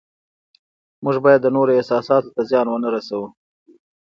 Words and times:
موږ 1.03 1.15
باید 1.25 1.41
د 1.43 1.47
نورو 1.55 1.71
احساساتو 1.77 2.33
ته 2.35 2.41
زیان 2.49 2.67
ونه 2.69 2.89
رسوو 2.95 3.27